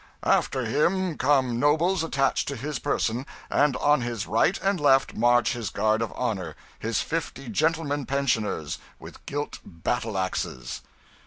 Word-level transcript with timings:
After 0.23 0.65
him 0.65 1.15
come 1.15 1.59
nobles 1.59 2.03
attached 2.03 2.47
to 2.47 2.55
his 2.55 2.79
person, 2.79 3.23
and 3.51 3.75
on 3.77 4.01
his 4.01 4.25
right 4.25 4.57
and 4.63 4.79
left 4.79 5.13
march 5.13 5.53
his 5.53 5.69
guard 5.69 6.01
of 6.01 6.11
honour, 6.13 6.55
his 6.79 7.01
fifty 7.03 7.47
Gentlemen 7.49 8.07
Pensioners, 8.07 8.79
with 8.97 9.23
gilt 9.27 9.59
battle 9.63 10.17
axes." 10.17 10.81